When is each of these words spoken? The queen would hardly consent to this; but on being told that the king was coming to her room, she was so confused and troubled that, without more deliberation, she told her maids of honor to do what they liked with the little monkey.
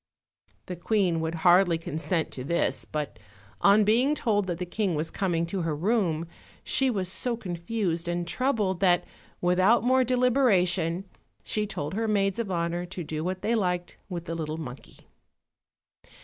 The 0.65 0.75
queen 0.75 1.19
would 1.19 1.35
hardly 1.45 1.77
consent 1.77 2.31
to 2.31 2.43
this; 2.43 2.85
but 2.85 3.19
on 3.61 3.83
being 3.83 4.15
told 4.15 4.47
that 4.47 4.57
the 4.57 4.65
king 4.65 4.95
was 4.95 5.11
coming 5.11 5.45
to 5.45 5.61
her 5.61 5.75
room, 5.75 6.25
she 6.63 6.89
was 6.89 7.07
so 7.07 7.37
confused 7.37 8.07
and 8.07 8.27
troubled 8.27 8.79
that, 8.79 9.03
without 9.41 9.83
more 9.83 10.03
deliberation, 10.03 11.03
she 11.43 11.67
told 11.67 11.93
her 11.93 12.07
maids 12.07 12.39
of 12.39 12.49
honor 12.49 12.83
to 12.87 13.03
do 13.03 13.23
what 13.23 13.43
they 13.43 13.53
liked 13.53 13.97
with 14.09 14.25
the 14.25 14.33
little 14.33 14.57
monkey. 14.57 15.07